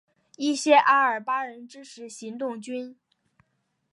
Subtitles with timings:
[0.35, 2.97] 一些阿尔巴尼亚人支持行动军。